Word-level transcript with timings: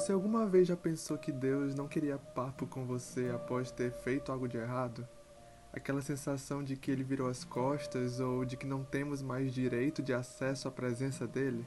Você 0.00 0.12
alguma 0.12 0.46
vez 0.46 0.66
já 0.66 0.78
pensou 0.78 1.18
que 1.18 1.30
Deus 1.30 1.74
não 1.74 1.86
queria 1.86 2.16
papo 2.16 2.66
com 2.66 2.86
você 2.86 3.28
após 3.34 3.70
ter 3.70 3.92
feito 3.92 4.32
algo 4.32 4.48
de 4.48 4.56
errado? 4.56 5.06
Aquela 5.74 6.00
sensação 6.00 6.64
de 6.64 6.74
que 6.74 6.90
ele 6.90 7.04
virou 7.04 7.28
as 7.28 7.44
costas 7.44 8.18
ou 8.18 8.46
de 8.46 8.56
que 8.56 8.66
não 8.66 8.82
temos 8.82 9.20
mais 9.20 9.52
direito 9.52 10.02
de 10.02 10.14
acesso 10.14 10.66
à 10.66 10.70
presença 10.70 11.26
dele? 11.26 11.66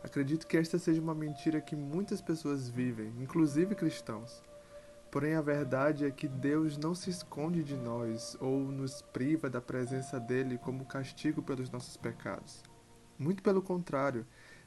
Acredito 0.00 0.46
que 0.46 0.56
esta 0.56 0.78
seja 0.78 1.02
uma 1.02 1.12
mentira 1.12 1.60
que 1.60 1.74
muitas 1.74 2.22
pessoas 2.22 2.68
vivem, 2.68 3.12
inclusive 3.18 3.74
cristãos. 3.74 4.40
Porém, 5.10 5.34
a 5.34 5.42
verdade 5.42 6.06
é 6.06 6.12
que 6.12 6.28
Deus 6.28 6.78
não 6.78 6.94
se 6.94 7.10
esconde 7.10 7.64
de 7.64 7.74
nós 7.74 8.36
ou 8.40 8.60
nos 8.60 9.02
priva 9.02 9.50
da 9.50 9.60
presença 9.60 10.20
dele 10.20 10.56
como 10.56 10.86
castigo 10.86 11.42
pelos 11.42 11.68
nossos 11.68 11.96
pecados. 11.96 12.62
Muito 13.18 13.42
pelo 13.42 13.60
contrário, 13.60 14.24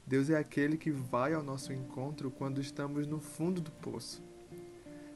Deus 0.08 0.30
é 0.30 0.38
aquele 0.38 0.78
que 0.78 0.90
vai 0.90 1.34
ao 1.34 1.42
nosso 1.42 1.70
encontro 1.70 2.30
quando 2.30 2.62
estamos 2.62 3.06
no 3.06 3.20
fundo 3.20 3.60
do 3.60 3.70
poço. 3.70 4.22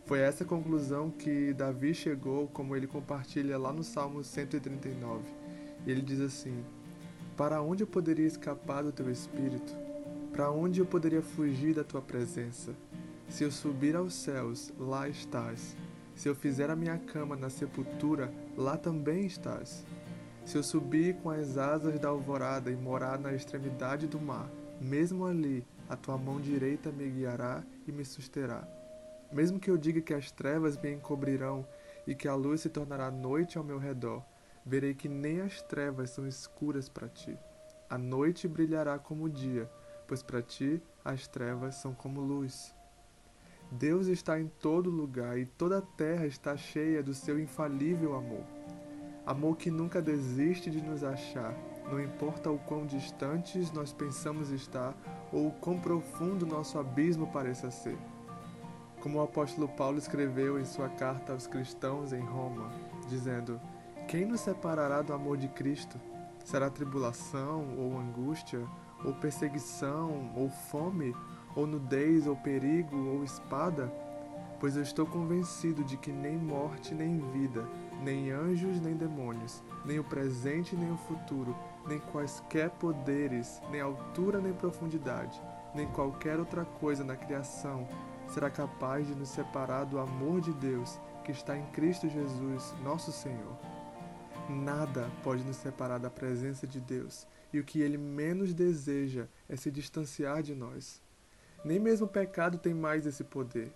Foi 0.05 0.19
essa 0.19 0.45
conclusão 0.45 1.11
que 1.11 1.55
Davi 1.55 1.95
chegou, 1.95 2.47
como 2.49 2.77
ele 2.77 2.87
compartilha 2.87 3.57
lá 3.57 3.73
no 3.73 3.83
Salmo 3.83 4.23
139. 4.23 5.23
Ele 5.87 6.03
diz 6.03 6.21
assim: 6.21 6.63
Para 7.39 7.63
onde 7.63 7.83
eu 7.83 7.87
poderia 7.87 8.27
escapar 8.27 8.83
do 8.83 8.93
teu 8.93 9.11
espírito? 9.11 9.73
Para 10.31 10.51
onde 10.51 10.81
eu 10.81 10.85
poderia 10.85 11.23
fugir 11.23 11.75
da 11.75 11.83
tua 11.83 12.03
presença? 12.03 12.75
Se 13.31 13.45
eu 13.45 13.51
subir 13.51 13.97
aos 13.97 14.13
céus, 14.13 14.75
lá 14.79 15.09
estás. 15.09 15.75
Se 16.15 16.29
eu 16.29 16.35
fizer 16.35 16.69
a 16.69 16.77
minha 16.77 16.99
cama 16.99 17.35
na 17.35 17.49
sepultura, 17.49 18.31
lá 18.59 18.77
também 18.77 19.25
estás. 19.25 19.87
Se 20.45 20.59
eu 20.59 20.63
subir 20.63 21.15
com 21.23 21.31
as 21.31 21.57
asas 21.57 21.99
da 21.99 22.11
alvorada 22.11 22.71
e 22.71 22.77
morar 22.77 23.19
na 23.19 23.33
extremidade 23.33 24.07
do 24.07 24.21
mar, 24.21 24.51
mesmo 24.83 25.25
ali, 25.25 25.65
a 25.89 25.97
tua 25.97 26.19
mão 26.19 26.41
direita 26.41 26.91
me 26.91 27.09
guiará 27.09 27.63
e 27.87 27.93
me 27.93 28.05
susterá. 28.05 28.67
Mesmo 29.33 29.61
que 29.61 29.71
eu 29.71 29.79
diga 29.79 30.01
que 30.01 30.13
as 30.13 30.31
trevas 30.31 30.77
me 30.77 30.93
encobrirão 30.93 31.67
e 32.07 32.15
que 32.15 32.29
a 32.29 32.35
luz 32.35 32.63
se 32.63 32.69
tornará 32.69 33.11
noite 33.11 33.57
ao 33.57 33.65
meu 33.65 33.79
redor, 33.79 34.23
verei 34.67 34.95
que 34.95 35.09
nem 35.09 35.41
as 35.41 35.63
trevas 35.63 36.11
são 36.11 36.27
escuras 36.27 36.89
para 36.89 37.09
ti. 37.09 37.39
A 37.89 37.97
noite 37.97 38.49
brilhará 38.49 38.99
como 38.99 39.25
o 39.25 39.31
dia, 39.31 39.71
pois 40.07 40.23
para 40.23 40.43
ti 40.43 40.83
as 41.05 41.27
trevas 41.27 41.77
são 41.77 41.95
como 41.95 42.21
luz. 42.21 42.75
Deus 43.71 44.07
está 44.07 44.39
em 44.39 44.49
todo 44.61 44.91
lugar 44.91 45.39
e 45.39 45.47
toda 45.47 45.79
a 45.79 45.83
terra 45.83 46.27
está 46.27 46.57
cheia 46.57 47.03
do 47.03 47.15
seu 47.15 47.41
infalível 47.41 48.15
amor. 48.15 48.45
Amor 49.25 49.57
que 49.57 49.71
nunca 49.71 50.03
desiste 50.03 50.71
de 50.71 50.83
nos 50.83 51.03
achar 51.05 51.55
não 51.93 52.01
importa 52.01 52.51
o 52.51 52.59
quão 52.59 52.87
distantes 52.87 53.71
nós 53.71 53.93
pensamos 53.93 54.49
estar 54.49 54.95
ou 55.31 55.49
o 55.49 55.53
quão 55.53 55.79
profundo 55.79 56.47
nosso 56.47 56.79
abismo 56.79 57.27
pareça 57.27 57.71
ser. 57.71 57.99
Como 59.03 59.19
o 59.19 59.23
apóstolo 59.23 59.69
Paulo 59.69 59.99
escreveu 59.99 60.59
em 60.59 60.65
sua 60.65 60.89
carta 60.89 61.35
aos 61.35 61.47
cristãos 61.47 62.15
em 62.15 62.21
Roma, 62.21 62.73
dizendo: 63.09 63.61
Quem 64.09 64.25
nos 64.25 64.41
separará 64.41 65.03
do 65.03 65.13
amor 65.13 65.37
de 65.37 65.49
Cristo? 65.49 66.01
Será 66.43 66.71
tribulação 66.71 67.77
ou 67.77 67.99
angústia, 67.99 68.67
ou 69.05 69.13
perseguição, 69.13 70.33
ou 70.35 70.49
fome, 70.49 71.15
ou 71.55 71.67
nudez, 71.67 72.27
ou 72.27 72.37
perigo, 72.37 72.97
ou 72.97 73.23
espada? 73.23 73.93
Pois 74.59 74.77
eu 74.77 74.83
estou 74.83 75.05
convencido 75.05 75.85
de 75.85 75.99
que 75.99 76.11
nem 76.11 76.39
morte, 76.39 76.95
nem 76.95 77.19
vida, 77.33 77.69
nem 78.03 78.31
anjos, 78.31 78.81
nem 78.81 78.97
demônios, 78.97 79.63
nem 79.85 79.99
o 79.99 80.05
presente, 80.05 80.75
nem 80.75 80.91
o 80.93 80.97
futuro, 80.97 81.57
nem 81.87 81.99
quaisquer 81.99 82.71
poderes, 82.71 83.61
nem 83.71 83.81
altura, 83.81 84.41
nem 84.41 84.53
profundidade, 84.53 85.41
nem 85.75 85.87
qualquer 85.89 86.39
outra 86.39 86.65
coisa 86.65 87.05
na 87.05 87.17
criação 87.17 87.87
será 88.29 88.51
capaz 88.51 89.07
de 89.07 89.15
nos 89.15 89.29
separar 89.29 89.85
do 89.85 89.99
amor 89.99 90.41
de 90.41 90.53
Deus 90.53 90.99
que 91.25 91.33
está 91.33 91.57
em 91.57 91.65
Cristo 91.67 92.09
Jesus, 92.09 92.75
nosso 92.83 93.13
Senhor. 93.13 93.57
Nada 94.49 95.09
pode 95.23 95.45
nos 95.45 95.57
separar 95.57 95.99
da 95.99 96.11
presença 96.11 96.67
de 96.67 96.81
Deus, 96.81 97.27
e 97.53 97.61
o 97.61 97.65
que 97.65 97.81
ele 97.81 97.97
menos 97.97 98.53
deseja 98.53 99.29
é 99.49 99.57
se 99.57 99.71
distanciar 99.71 100.43
de 100.43 100.55
nós. 100.55 101.01
Nem 101.65 101.79
mesmo 101.79 102.07
o 102.07 102.11
pecado 102.11 102.59
tem 102.59 102.75
mais 102.75 103.07
esse 103.07 103.23
poder 103.23 103.73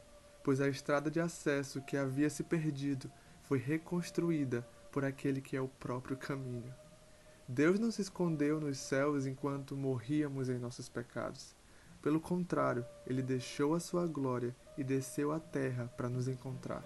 pois 0.46 0.60
a 0.60 0.68
estrada 0.68 1.10
de 1.10 1.18
acesso 1.18 1.82
que 1.82 1.96
havia 1.96 2.30
se 2.30 2.44
perdido 2.44 3.10
foi 3.48 3.58
reconstruída 3.58 4.66
por 4.90 5.04
aquele 5.04 5.40
que 5.40 5.56
é 5.56 5.60
o 5.60 5.68
próprio 5.68 6.16
caminho. 6.16 6.74
Deus 7.48 7.78
não 7.78 7.90
se 7.90 8.02
escondeu 8.02 8.60
nos 8.60 8.78
céus 8.78 9.24
enquanto 9.24 9.76
morríamos 9.76 10.48
em 10.48 10.58
nossos 10.58 10.88
pecados. 10.88 11.54
Pelo 12.02 12.20
contrário, 12.20 12.84
ele 13.06 13.22
deixou 13.22 13.74
a 13.74 13.80
sua 13.80 14.06
glória 14.06 14.54
e 14.76 14.82
desceu 14.82 15.32
à 15.32 15.38
terra 15.38 15.86
para 15.96 16.08
nos 16.08 16.28
encontrar. 16.28 16.82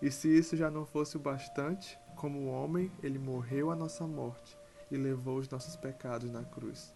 E 0.00 0.10
se 0.10 0.28
isso 0.28 0.56
já 0.56 0.70
não 0.70 0.86
fosse 0.86 1.16
o 1.16 1.20
bastante, 1.20 1.98
como 2.16 2.46
homem, 2.46 2.90
ele 3.02 3.18
morreu 3.18 3.70
a 3.70 3.76
nossa 3.76 4.06
morte 4.06 4.56
e 4.90 4.96
levou 4.96 5.38
os 5.38 5.48
nossos 5.48 5.76
pecados 5.76 6.30
na 6.30 6.44
cruz. 6.44 6.94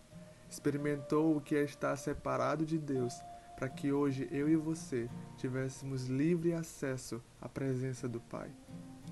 Experimentou 0.51 1.37
o 1.37 1.41
que 1.41 1.57
é 1.57 1.63
estar 1.63 1.97
separado 1.97 2.65
de 2.65 2.79
Deus 2.79 3.21
para 3.59 3.69
que 3.69 3.91
hoje 3.91 4.29
eu 4.31 4.49
e 4.49 4.55
você 4.55 5.11
tivéssemos 5.37 6.07
livre 6.07 6.53
acesso 6.53 7.21
à 7.41 7.49
presença 7.49 8.09
do 8.09 8.21
Pai. 8.21 8.49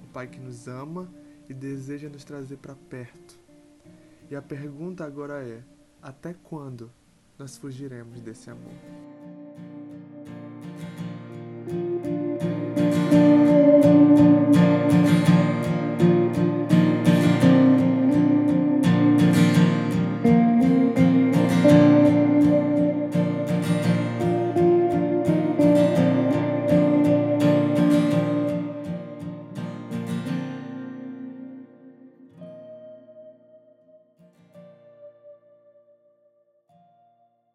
O 0.05 0.07
Pai 0.13 0.29
que 0.29 0.39
nos 0.39 0.69
ama 0.69 1.13
e 1.49 1.53
deseja 1.53 2.09
nos 2.09 2.23
trazer 2.23 2.59
para 2.59 2.77
perto. 2.77 3.37
E 4.31 4.37
a 4.37 4.43
pergunta 4.43 5.05
agora 5.05 5.43
é: 5.43 5.65
até 6.01 6.33
quando 6.33 6.93
nós 7.37 7.57
fugiremos 7.57 8.21
desse 8.21 8.49
amor? 8.49 9.16